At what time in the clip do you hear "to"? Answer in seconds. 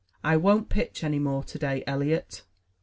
1.43-1.59